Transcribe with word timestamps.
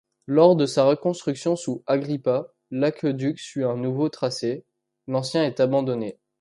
Lors 0.25 0.55
de 0.55 0.65
sa 0.65 0.85
reconstruction 0.85 1.55
sous 1.55 1.83
Agrippa, 1.85 2.55
l'aqueduc 2.71 3.37
suit 3.37 3.63
un 3.63 3.77
nouveau 3.77 4.09
tracé, 4.09 4.65
l'ancien 5.05 5.43
est 5.45 5.59
abandonné. 5.59 6.17